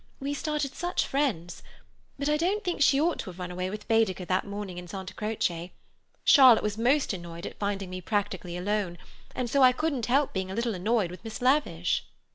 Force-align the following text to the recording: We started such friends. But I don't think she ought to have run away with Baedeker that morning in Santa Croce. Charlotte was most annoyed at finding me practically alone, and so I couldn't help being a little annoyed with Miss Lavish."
We 0.19 0.33
started 0.33 0.73
such 0.73 1.05
friends. 1.05 1.61
But 2.17 2.27
I 2.27 2.35
don't 2.35 2.63
think 2.63 2.81
she 2.81 2.99
ought 2.99 3.19
to 3.19 3.25
have 3.29 3.37
run 3.37 3.51
away 3.51 3.69
with 3.69 3.87
Baedeker 3.87 4.25
that 4.25 4.47
morning 4.47 4.79
in 4.79 4.87
Santa 4.87 5.13
Croce. 5.13 5.73
Charlotte 6.23 6.63
was 6.63 6.75
most 6.75 7.13
annoyed 7.13 7.45
at 7.45 7.59
finding 7.59 7.91
me 7.91 8.01
practically 8.01 8.57
alone, 8.57 8.97
and 9.35 9.47
so 9.47 9.61
I 9.61 9.73
couldn't 9.73 10.07
help 10.07 10.33
being 10.33 10.49
a 10.49 10.55
little 10.55 10.73
annoyed 10.73 11.11
with 11.11 11.23
Miss 11.23 11.39
Lavish." 11.39 12.07